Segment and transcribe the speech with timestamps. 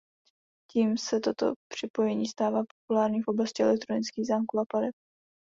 [0.71, 4.95] Tím se toto připojení stává populárním v oblasti elektronických zámků a plateb.